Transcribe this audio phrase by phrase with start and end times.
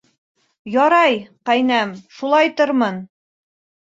[0.75, 1.17] Ярай,
[1.49, 2.97] ҡәйнәм, шулайтырмын.